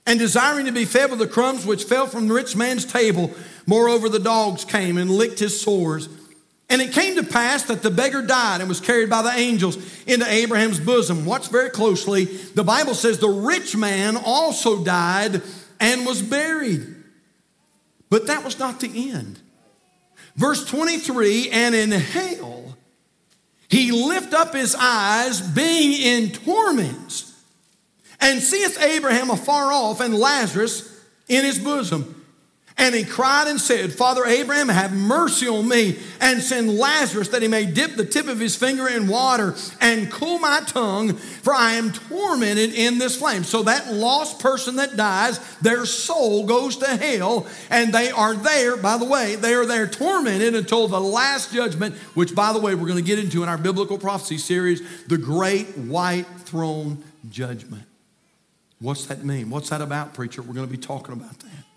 [0.06, 3.32] and desiring to be fed with the crumbs which fell from the rich man's table.
[3.68, 6.10] Moreover, the dogs came and licked his sores.
[6.70, 9.78] And it came to pass that the beggar died and was carried by the angels
[10.08, 11.26] into Abraham's bosom.
[11.26, 12.26] Watch very closely.
[12.26, 15.42] The Bible says the rich man also died
[15.82, 16.96] and was buried.
[18.10, 19.40] But that was not the end.
[20.36, 22.78] Verse 23 and in hell
[23.72, 27.34] he lift up his eyes, being in torments,
[28.20, 32.21] and seeth Abraham afar off and Lazarus in his bosom.
[32.82, 37.44] And he cried and said, Father Abraham, have mercy on me and send Lazarus that
[37.44, 41.54] he may dip the tip of his finger in water and cool my tongue, for
[41.54, 43.44] I am tormented in this flame.
[43.44, 48.76] So that lost person that dies, their soul goes to hell, and they are there,
[48.78, 52.74] by the way, they are there tormented until the last judgment, which, by the way,
[52.74, 57.84] we're going to get into in our biblical prophecy series, the great white throne judgment.
[58.80, 59.52] What's that mean?
[59.52, 60.42] What's that about, preacher?
[60.42, 61.71] We're going to be talking about that.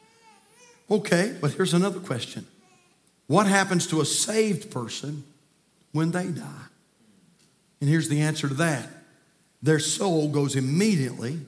[0.91, 2.47] Okay, but here's another question
[3.27, 5.25] What happens to a saved person
[5.93, 6.67] when they die?
[7.81, 8.89] And here's the answer to that
[9.63, 11.39] their soul goes immediately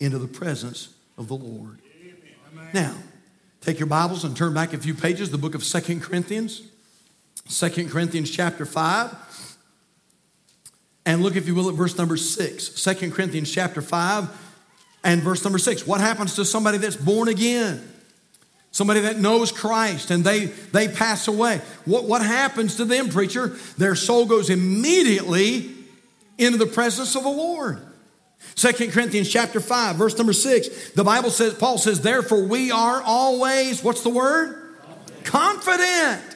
[0.00, 1.78] into the presence of the Lord.
[2.52, 2.68] Amen.
[2.72, 2.94] Now,
[3.60, 6.62] take your Bibles and turn back a few pages, the book of Second Corinthians,
[7.46, 9.56] Second Corinthians chapter 5.
[11.06, 12.82] And look, if you will, at verse number 6.
[12.82, 14.28] 2 Corinthians chapter 5
[15.04, 15.86] and verse number 6.
[15.86, 17.93] What happens to somebody that's born again?
[18.74, 21.60] Somebody that knows Christ and they, they pass away.
[21.84, 23.56] What, what happens to them, preacher?
[23.78, 25.70] Their soul goes immediately
[26.38, 27.78] into the presence of the Lord.
[28.56, 33.00] Second Corinthians chapter 5, verse number 6, the Bible says, Paul says, therefore we are
[33.00, 34.74] always, what's the word?
[35.22, 35.24] Confident.
[35.24, 36.34] Confident.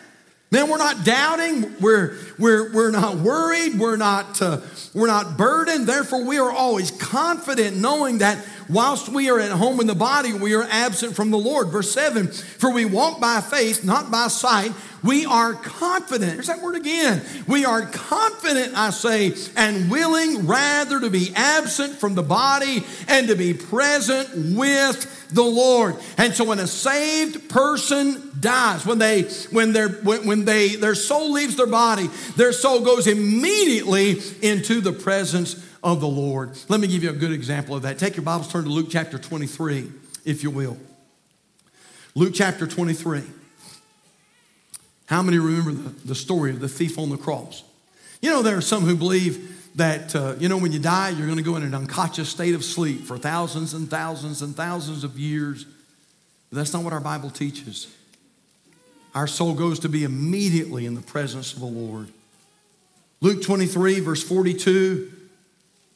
[0.50, 4.60] We're not doubting, we're, we're, we're not worried, we're not, uh,
[4.94, 5.86] we're not burdened.
[5.86, 10.32] Therefore, we are always confident knowing that whilst we are at home in the body,
[10.32, 11.68] we are absent from the Lord.
[11.68, 14.72] Verse 7 For we walk by faith, not by sight.
[15.02, 16.34] We are confident.
[16.34, 17.22] There's that word again.
[17.46, 23.28] We are confident, I say, and willing rather to be absent from the body and
[23.28, 25.96] to be present with the Lord.
[26.16, 30.94] And so when a saved person dies, when they when their when, when they their
[30.96, 36.58] soul leaves their body, their soul goes immediately into the presence of the Lord.
[36.68, 37.98] Let me give you a good example of that.
[37.98, 39.90] Take your Bibles, turn to Luke chapter 23,
[40.24, 40.76] if you will.
[42.14, 43.22] Luke chapter 23.
[45.06, 47.62] How many remember the, the story of the thief on the cross?
[48.20, 51.26] You know, there are some who believe that, uh, you know, when you die, you're
[51.26, 55.04] going to go in an unconscious state of sleep for thousands and thousands and thousands
[55.04, 55.64] of years.
[56.50, 57.86] But that's not what our Bible teaches.
[59.14, 62.08] Our soul goes to be immediately in the presence of the Lord.
[63.20, 65.12] Luke 23, verse 42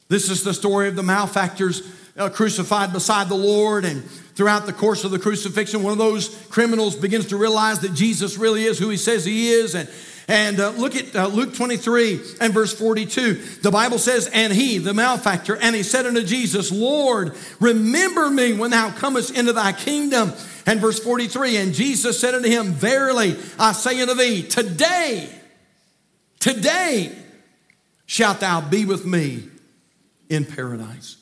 [0.07, 1.81] this is the story of the malefactors
[2.17, 3.85] uh, crucified beside the Lord.
[3.85, 7.93] And throughout the course of the crucifixion, one of those criminals begins to realize that
[7.93, 9.75] Jesus really is who he says he is.
[9.75, 9.89] And,
[10.27, 13.33] and uh, look at uh, Luke 23 and verse 42.
[13.61, 18.53] The Bible says, And he, the malefactor, and he said unto Jesus, Lord, remember me
[18.53, 20.33] when thou comest into thy kingdom.
[20.65, 25.29] And verse 43, And Jesus said unto him, Verily, I say unto thee, today,
[26.39, 27.13] today
[28.05, 29.49] shalt thou be with me
[30.29, 31.17] in paradise.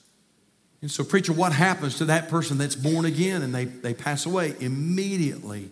[0.82, 4.26] And so, preacher, what happens to that person that's born again and they, they pass
[4.26, 4.56] away?
[4.60, 5.70] Immediately,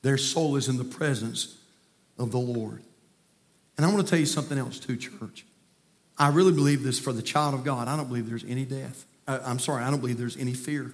[0.00, 1.58] their soul is in the presence
[2.18, 2.82] of the Lord.
[3.76, 5.44] And I want to tell you something else, too, church.
[6.18, 7.88] I really believe this for the child of God.
[7.88, 9.04] I don't believe there's any death.
[9.26, 10.92] Uh, I'm sorry, I don't believe there's any fear.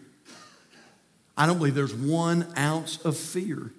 [1.37, 3.71] I don't believe there's one ounce of fear.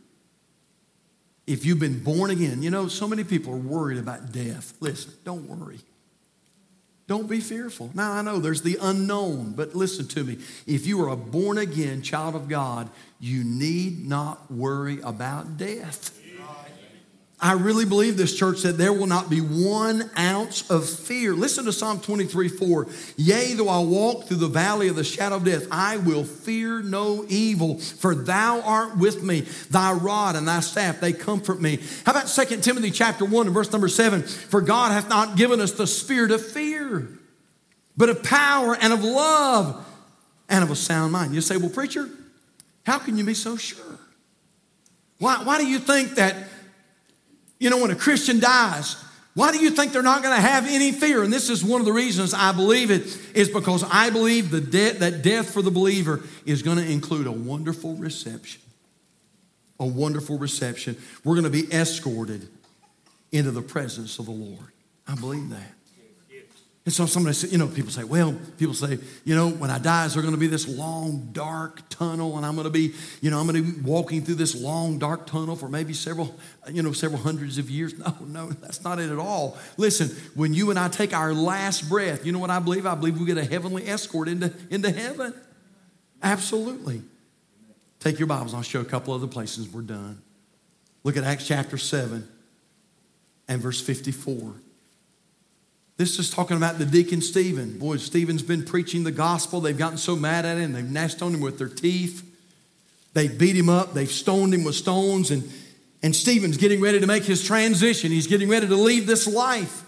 [1.45, 4.73] If you've been born again, you know, so many people are worried about death.
[4.79, 5.79] Listen, don't worry.
[7.09, 7.89] Don't be fearful.
[7.95, 10.37] Now, I know there's the unknown, but listen to me.
[10.67, 12.87] If you are a born again child of God,
[13.19, 16.18] you need not worry about death.
[17.41, 21.33] I really believe this church that there will not be one ounce of fear.
[21.33, 22.87] Listen to Psalm 23 4.
[23.15, 26.81] Yea, though I walk through the valley of the shadow of death, I will fear
[26.81, 29.41] no evil, for thou art with me.
[29.69, 31.79] Thy rod and thy staff, they comfort me.
[32.05, 34.21] How about 2 Timothy chapter 1 and verse number 7?
[34.23, 37.07] For God hath not given us the spirit of fear,
[37.95, 39.85] but of power and of love
[40.49, 41.33] and of a sound mind.
[41.33, 42.09] You say, well, preacher,
[42.85, 43.97] how can you be so sure?
[45.19, 46.35] Why, why do you think that?
[47.59, 48.95] You know, when a Christian dies,
[49.35, 51.23] why do you think they're not going to have any fear?
[51.23, 54.61] And this is one of the reasons I believe it is because I believe the
[54.61, 58.61] de- that death for the believer is going to include a wonderful reception.
[59.79, 60.97] A wonderful reception.
[61.23, 62.49] We're going to be escorted
[63.31, 64.71] into the presence of the Lord.
[65.07, 65.73] I believe that.
[66.89, 69.77] And so somebody said, you know, people say, well, people say, you know, when I
[69.77, 72.95] die, is there going to be this long, dark tunnel, and I'm going to be,
[73.21, 76.35] you know, I'm going to be walking through this long, dark tunnel for maybe several,
[76.71, 77.93] you know, several hundreds of years.
[77.99, 79.55] No, no, that's not it at all.
[79.77, 82.87] Listen, when you and I take our last breath, you know what I believe?
[82.87, 85.31] I believe we get a heavenly escort into, into heaven.
[86.23, 87.03] Absolutely.
[87.99, 88.55] Take your Bibles.
[88.55, 90.23] I'll show a couple other places we're done.
[91.03, 92.27] Look at Acts chapter 7
[93.47, 94.55] and verse 54.
[95.99, 97.77] This is talking about the deacon Stephen.
[97.77, 99.59] Boy, Stephen's been preaching the gospel.
[99.59, 102.25] They've gotten so mad at him, they've gnashed on him with their teeth.
[103.13, 105.51] They beat him up, they've stoned him with stones, and,
[106.01, 108.11] and Stephen's getting ready to make his transition.
[108.11, 109.83] He's getting ready to leave this life.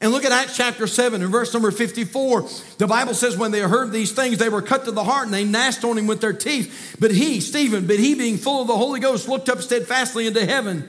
[0.00, 2.48] And look at Acts chapter 7 and verse number 54.
[2.78, 5.34] The Bible says, when they heard these things, they were cut to the heart and
[5.34, 6.96] they gnashed on him with their teeth.
[7.00, 10.46] But he, Stephen, but he being full of the Holy Ghost, looked up steadfastly into
[10.46, 10.88] heaven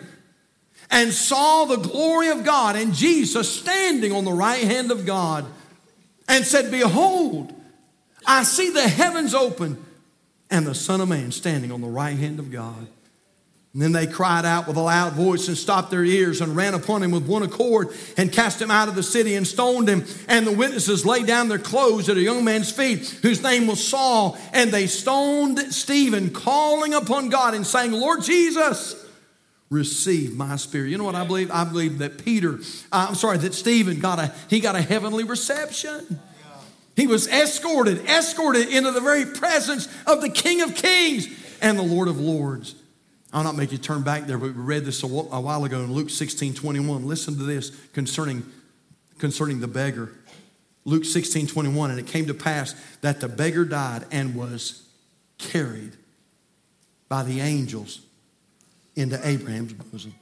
[0.90, 5.46] and saw the glory of God and Jesus standing on the right hand of God
[6.28, 7.54] and said, Behold,
[8.26, 9.84] I see the heavens open
[10.50, 12.88] and the Son of Man standing on the right hand of God.
[13.74, 16.76] And then they cried out with a loud voice and stopped their ears and ran
[16.76, 20.06] upon him with one accord and cast him out of the city and stoned him.
[20.28, 23.86] And the witnesses laid down their clothes at a young man's feet whose name was
[23.86, 24.38] Saul.
[24.54, 29.03] And they stoned Stephen, calling upon God and saying, Lord Jesus,
[29.74, 30.90] receive my spirit.
[30.90, 31.50] You know what I believe?
[31.52, 32.60] I believe that Peter,
[32.92, 36.20] I'm sorry, that Stephen got a, he got a heavenly reception.
[36.96, 41.28] He was escorted, escorted into the very presence of the King of Kings
[41.60, 42.76] and the Lord of Lords.
[43.34, 45.92] I'll not make you turn back there, but we read this a while ago in
[45.92, 47.08] Luke 16 21.
[47.08, 48.46] Listen to this concerning,
[49.18, 50.12] concerning the beggar.
[50.86, 51.90] Luke 16 21.
[51.90, 54.88] And it came to pass that the beggar died and was
[55.40, 55.94] carried
[57.10, 58.02] by the angels
[58.96, 60.14] into Abraham's bosom.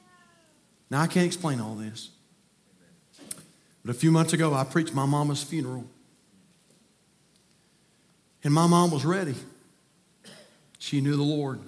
[0.90, 2.10] Now, I can't explain all this.
[3.84, 5.86] But a few months ago, I preached my mama's funeral.
[8.44, 9.36] And my mom was ready.
[10.80, 11.60] She knew the Lord.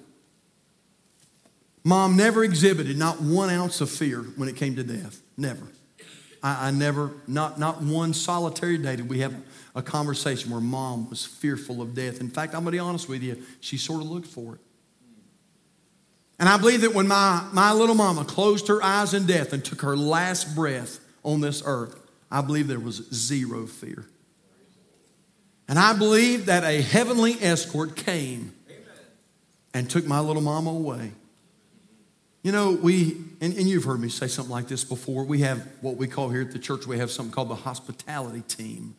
[1.84, 5.20] Mom never exhibited not one ounce of fear when it came to death.
[5.36, 5.66] Never.
[6.42, 9.34] I, I, never, not, not one solitary day did we have
[9.74, 12.20] a conversation where mom was fearful of death.
[12.20, 14.60] In fact, I'm going to be honest with you, she sort of looked for it.
[16.38, 19.64] And I believe that when my, my little mama closed her eyes in death and
[19.64, 21.98] took her last breath on this earth,
[22.30, 24.06] I believe there was zero fear.
[25.68, 28.52] And I believe that a heavenly escort came
[29.72, 31.12] and took my little mama away.
[32.42, 35.24] You know, we, and, and, you've heard me say something like this before.
[35.24, 38.42] We have what we call here at the church, we have something called the hospitality
[38.42, 38.96] team.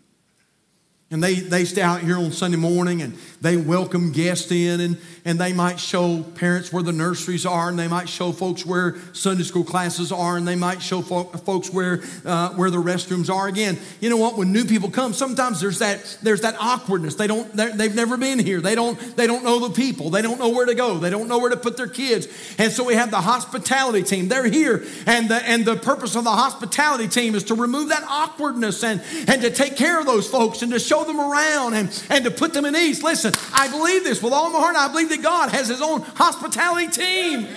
[1.11, 4.97] And they, they stay out here on Sunday morning and they welcome guests in and,
[5.23, 8.95] and they might show parents where the nurseries are and they might show folks where
[9.13, 13.29] Sunday school classes are and they might show fo- folks where, uh, where the restrooms
[13.29, 13.47] are.
[13.47, 14.35] Again, you know what?
[14.35, 17.13] When new people come, sometimes there's that, there's that awkwardness.
[17.13, 18.59] They don't, they've never been here.
[18.59, 20.09] They don't, they don't know the people.
[20.09, 20.97] They don't know where to go.
[20.97, 22.27] They don't know where to put their kids.
[22.57, 24.27] And so we have the hospitality team.
[24.27, 28.03] They're here and the, and the purpose of the hospitality team is to remove that
[28.09, 31.73] awkwardness and, and to take care of those folks and to show show them around
[31.73, 33.03] and, and to put them in ease.
[33.03, 34.75] Listen, I believe this with all my heart.
[34.75, 37.47] I believe that God has His own hospitality team.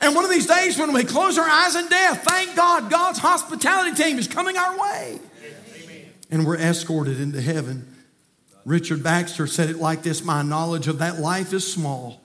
[0.00, 3.18] And one of these days when we close our eyes in death, thank God, God's
[3.18, 5.20] hospitality team is coming our way.
[6.30, 7.94] And we're escorted into heaven.
[8.64, 12.20] Richard Baxter said it like this My knowledge of that life is small.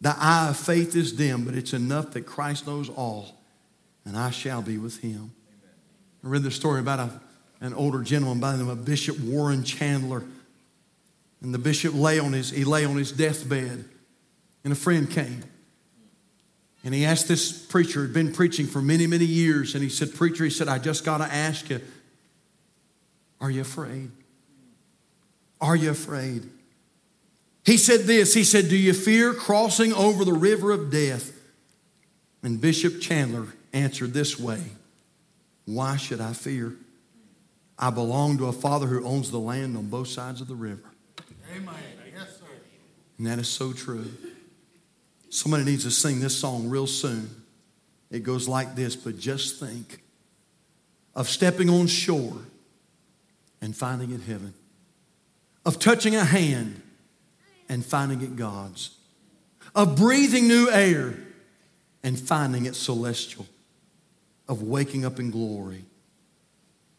[0.00, 3.34] The eye of faith is dim, but it's enough that Christ knows all,
[4.04, 5.32] and I shall be with him.
[6.22, 7.20] I read the story about a
[7.60, 10.22] an older gentleman by the name of Bishop Warren Chandler.
[11.42, 13.84] And the bishop lay on his, he lay on his deathbed,
[14.64, 15.44] and a friend came.
[16.84, 20.14] And he asked this preacher, had been preaching for many, many years, and he said,
[20.14, 21.80] Preacher, he said, I just got to ask you,
[23.40, 24.10] are you afraid?
[25.60, 26.48] Are you afraid?
[27.64, 31.32] He said this He said, Do you fear crossing over the river of death?
[32.42, 34.62] And Bishop Chandler answered this way
[35.64, 36.74] Why should I fear?
[37.78, 40.82] I belong to a father who owns the land on both sides of the river.
[41.54, 41.74] Amen.
[42.14, 42.44] Yes, sir.
[43.18, 44.10] And that is so true.
[45.28, 47.30] Somebody needs to sing this song real soon.
[48.10, 50.02] It goes like this, but just think
[51.14, 52.36] of stepping on shore
[53.60, 54.54] and finding it heaven,
[55.64, 56.80] of touching a hand
[57.68, 58.96] and finding it God's,
[59.74, 61.14] of breathing new air
[62.02, 63.46] and finding it celestial,
[64.48, 65.84] of waking up in glory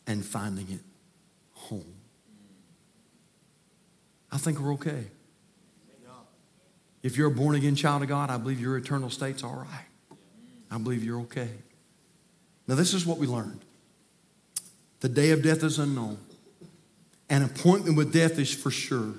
[0.07, 0.79] and finding it
[1.51, 1.93] home.
[4.31, 5.07] I think we're okay.
[7.03, 10.17] If you're a born again child of God, I believe your eternal state's all right.
[10.71, 11.49] I believe you're okay.
[12.67, 13.61] Now, this is what we learned
[14.99, 16.17] the day of death is unknown,
[17.29, 19.13] an appointment with death is for sure.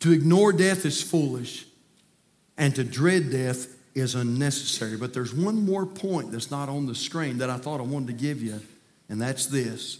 [0.00, 1.66] To ignore death is foolish,
[2.56, 4.96] and to dread death is unnecessary.
[4.96, 8.06] But there's one more point that's not on the screen that I thought I wanted
[8.06, 8.60] to give you
[9.12, 9.98] and that's this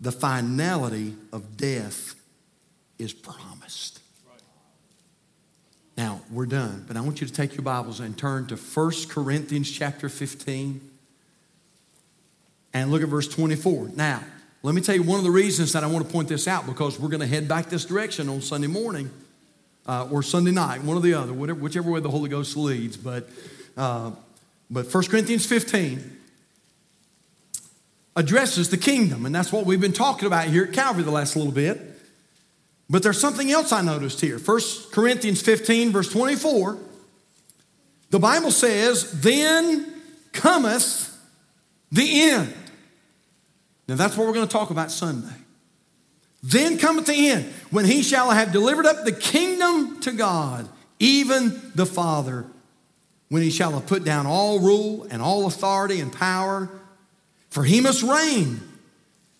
[0.00, 2.14] the finality of death
[2.96, 3.98] is promised.
[5.96, 8.92] Now, we're done, but I want you to take your Bibles and turn to 1
[9.08, 10.80] Corinthians chapter 15
[12.72, 13.90] and look at verse 24.
[13.96, 14.22] Now,
[14.62, 16.64] let me tell you one of the reasons that I want to point this out
[16.64, 19.10] because we're going to head back this direction on Sunday morning.
[19.88, 22.96] uh, or Sunday night, one or the other, whatever, whichever way the Holy Ghost leads.
[22.96, 23.28] But,
[23.76, 24.12] uh,
[24.70, 26.17] but 1 Corinthians 15
[28.18, 31.36] addresses the kingdom, and that's what we've been talking about here at Calvary the last
[31.36, 31.80] little bit.
[32.90, 34.38] But there's something else I noticed here.
[34.38, 34.60] 1
[34.90, 36.78] Corinthians 15, verse 24.
[38.10, 39.94] The Bible says, Then
[40.32, 41.16] cometh
[41.92, 42.52] the end.
[43.86, 45.34] Now that's what we're going to talk about Sunday.
[46.42, 51.70] Then cometh the end, when he shall have delivered up the kingdom to God, even
[51.76, 52.46] the Father,
[53.28, 56.68] when he shall have put down all rule and all authority and power.
[57.58, 58.60] For he must reign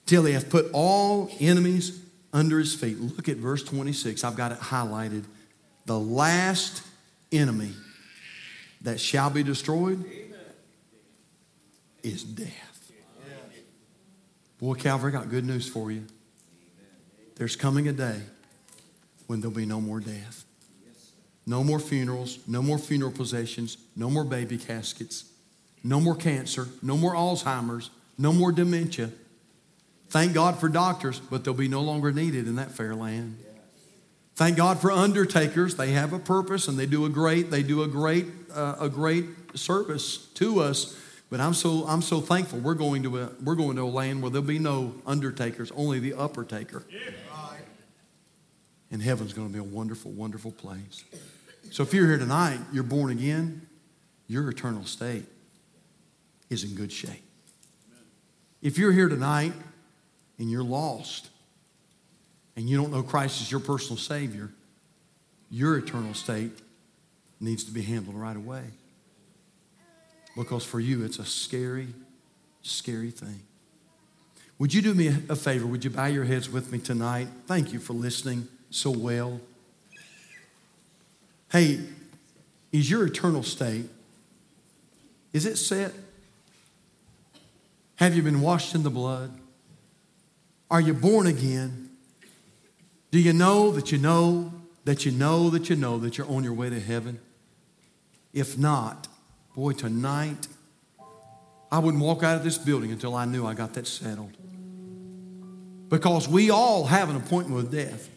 [0.04, 2.02] till he hath put all enemies
[2.32, 2.98] under his feet.
[2.98, 4.24] Look at verse 26.
[4.24, 5.22] I've got it highlighted.
[5.86, 6.82] The last
[7.30, 7.70] enemy
[8.80, 10.04] that shall be destroyed
[12.02, 12.90] is death.
[14.58, 16.04] Boy, Calvary, got good news for you.
[17.36, 18.20] There's coming a day
[19.28, 20.44] when there'll be no more death.
[21.46, 25.30] No more funerals, no more funeral processions, no more baby caskets,
[25.84, 29.10] no more cancer, no more Alzheimer's, no more dementia.
[30.10, 33.38] Thank God for doctors, but they'll be no longer needed in that fair land.
[34.34, 35.76] Thank God for undertakers.
[35.76, 38.88] They have a purpose and they do a great, they do a great, uh, a
[38.88, 40.96] great service to us.
[41.30, 44.22] But I'm so, I'm so thankful we're going, to a, we're going to a land
[44.22, 46.84] where there'll be no undertakers, only the upper taker.
[48.90, 51.04] And heaven's going to be a wonderful, wonderful place.
[51.70, 53.66] So if you're here tonight, you're born again,
[54.26, 55.24] your eternal state
[56.48, 57.27] is in good shape.
[58.60, 59.52] If you're here tonight
[60.38, 61.28] and you're lost
[62.56, 64.50] and you don't know Christ as your personal Savior,
[65.50, 66.52] your eternal state
[67.40, 68.64] needs to be handled right away.
[70.36, 71.88] Because for you, it's a scary,
[72.62, 73.40] scary thing.
[74.58, 75.66] Would you do me a favor?
[75.66, 77.28] Would you bow your heads with me tonight?
[77.46, 79.40] Thank you for listening so well.
[81.50, 81.80] Hey,
[82.72, 83.86] is your eternal state,
[85.32, 85.92] is it set?
[87.98, 89.36] Have you been washed in the blood?
[90.70, 91.90] Are you born again?
[93.10, 94.52] Do you know that you know
[94.84, 97.18] that you know that you know that you're on your way to heaven?
[98.32, 99.08] If not,
[99.56, 100.46] boy, tonight,
[101.72, 104.36] I wouldn't walk out of this building until I knew I got that settled.
[105.88, 108.08] Because we all have an appointment with death.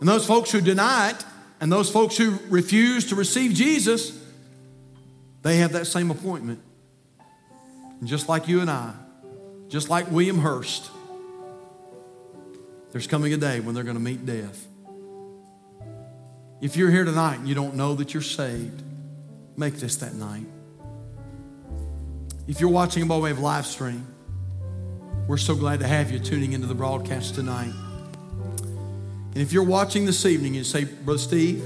[0.00, 1.24] And those folks who deny it
[1.58, 4.22] and those folks who refuse to receive Jesus,
[5.42, 6.60] they have that same appointment.
[8.00, 8.92] And just like you and I,
[9.68, 10.90] just like William Hearst,
[12.92, 14.66] there's coming a day when they're going to meet death.
[16.60, 18.82] If you're here tonight and you don't know that you're saved,
[19.56, 20.46] make this that night.
[22.46, 24.06] If you're watching by way of live stream,
[25.26, 27.72] we're so glad to have you tuning into the broadcast tonight.
[28.62, 31.62] And if you're watching this evening and you say, Brother Steve,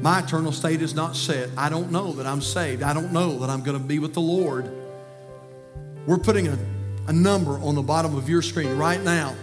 [0.00, 1.50] my eternal state is not set.
[1.56, 2.82] I don't know that I'm saved.
[2.82, 4.72] I don't know that I'm going to be with the Lord.
[6.06, 6.58] We're putting a,
[7.08, 9.34] a number on the bottom of your screen right now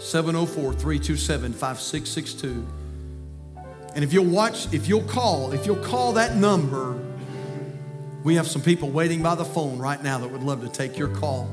[0.00, 2.66] 704 327 5662.
[3.94, 6.98] And if you'll watch, if you'll call, if you'll call that number,
[8.24, 10.98] we have some people waiting by the phone right now that would love to take
[10.98, 11.48] your call.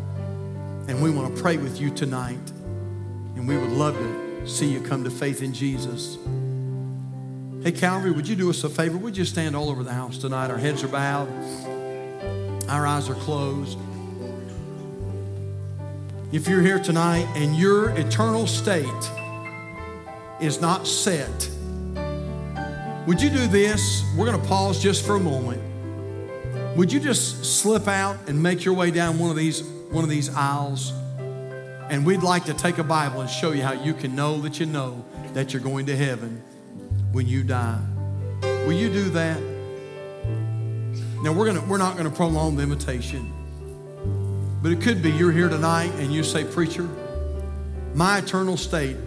[0.87, 2.51] And we want to pray with you tonight.
[3.35, 6.17] And we would love to see you come to faith in Jesus.
[7.61, 8.97] Hey, Calvary, would you do us a favor?
[8.97, 10.49] Would you stand all over the house tonight?
[10.49, 11.29] Our heads are bowed,
[12.67, 13.77] our eyes are closed.
[16.31, 18.85] If you're here tonight and your eternal state
[20.39, 21.49] is not set,
[23.07, 24.03] would you do this?
[24.15, 25.59] We're going to pause just for a moment.
[26.77, 30.09] Would you just slip out and make your way down one of these one of
[30.11, 30.91] these aisles?
[31.89, 34.59] And we'd like to take a Bible and show you how you can know that
[34.59, 35.03] you know
[35.33, 36.43] that you're going to heaven
[37.11, 37.81] when you die.
[38.43, 39.41] Will you do that?
[41.23, 43.33] Now we're gonna we're not gonna prolong the invitation.
[44.61, 46.89] But it could be you're here tonight and you say, Preacher,
[47.93, 48.97] my eternal state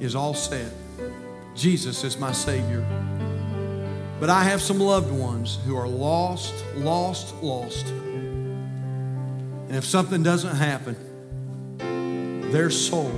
[0.00, 0.72] is all set.
[1.54, 2.84] Jesus is my Savior.
[4.18, 7.86] But I have some loved ones who are lost, lost, lost.
[7.86, 10.96] And if something doesn't happen,
[12.50, 13.12] their soul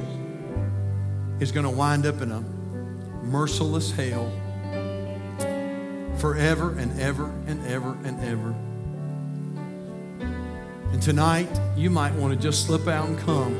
[1.41, 2.41] is going to wind up in a
[3.22, 4.31] merciless hell
[6.18, 8.55] forever and ever and ever and ever.
[10.95, 13.53] And tonight, you might want to just slip out and come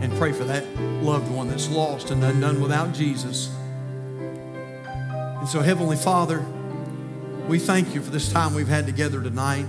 [0.00, 0.64] and pray for that
[1.02, 3.52] loved one that's lost and undone without Jesus.
[4.86, 6.46] And so, Heavenly Father,
[7.48, 9.66] we thank you for this time we've had together tonight.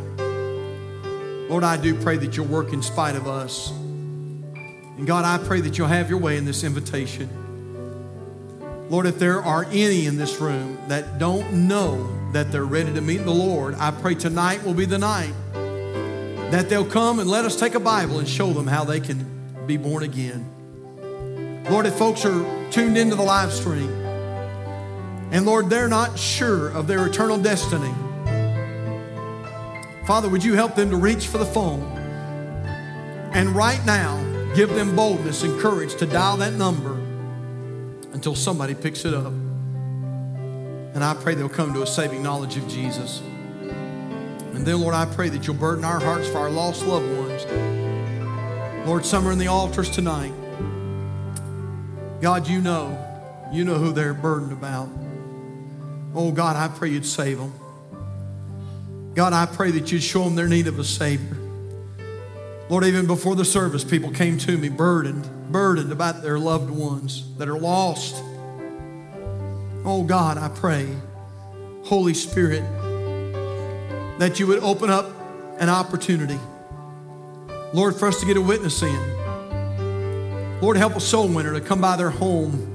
[1.50, 3.72] Lord, I do pray that you'll work in spite of us.
[3.72, 7.28] And God, I pray that you'll have your way in this invitation.
[8.92, 13.02] Lord, if there are any in this room that don't know that they're ready to
[13.02, 15.34] meet the Lord, I pray tonight will be the night
[16.52, 19.26] that they'll come and let us take a Bible and show them how they can
[19.66, 21.66] be born again.
[21.70, 23.90] Lord, if folks are tuned into the live stream
[25.32, 27.94] and Lord, they're not sure of their eternal destiny,
[30.06, 31.82] Father, would you help them to reach for the phone
[33.34, 34.24] and right now
[34.56, 36.94] give them boldness and courage to dial that number
[38.14, 39.34] until somebody picks it up.
[40.96, 43.22] And I pray they'll come to a saving knowledge of Jesus.
[44.58, 47.46] And then, Lord, I pray that you'll burden our hearts for our lost loved ones.
[48.88, 50.34] Lord, some are in the altars tonight.
[52.22, 52.98] God, you know.
[53.54, 54.90] You know who they're burdened about.
[56.16, 57.54] Oh, God, I pray you'd save them.
[59.14, 61.38] God, I pray that you'd show them their need of a Savior.
[62.68, 67.32] Lord, even before the service, people came to me burdened, burdened about their loved ones
[67.38, 68.16] that are lost.
[69.86, 70.90] Oh, God, I pray,
[71.84, 72.64] Holy Spirit,
[74.20, 75.12] that you would open up
[75.60, 76.40] an opportunity,
[77.74, 80.60] Lord, for us to get a witness in.
[80.62, 82.74] Lord, help a soul winner to come by their home.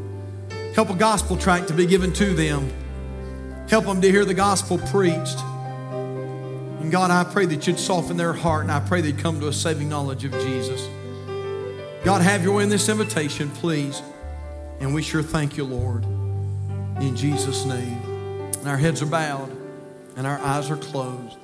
[0.74, 2.70] Help a gospel tract to be given to them.
[3.68, 5.38] Help them to hear the gospel preached.
[6.80, 9.48] And God, I pray that you'd soften their heart and I pray they'd come to
[9.48, 10.88] a saving knowledge of Jesus.
[12.04, 14.02] God, have your way in this invitation, please.
[14.80, 16.04] And we sure thank you, Lord.
[17.02, 18.00] In Jesus' name.
[18.58, 19.51] And our heads are bowed
[20.16, 21.36] and our eyes are closed.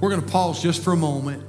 [0.00, 1.42] We're going to pause just for a moment.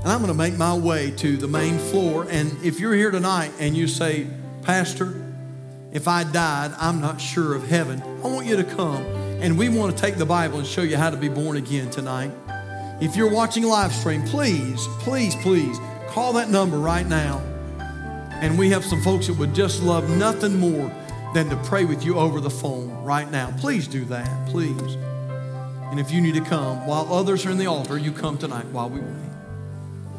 [0.00, 2.26] And I'm going to make my way to the main floor.
[2.30, 4.26] And if you're here tonight and you say,
[4.62, 5.22] Pastor,
[5.92, 9.02] if I died, I'm not sure of heaven, I want you to come.
[9.40, 11.90] And we want to take the Bible and show you how to be born again
[11.90, 12.30] tonight.
[13.00, 17.42] If you're watching live stream, please, please, please call that number right now.
[18.40, 20.92] And we have some folks that would just love nothing more
[21.36, 23.52] than to pray with you over the phone right now.
[23.58, 24.94] Please do that, please.
[25.90, 28.64] And if you need to come, while others are in the altar, you come tonight
[28.72, 29.25] while we wait.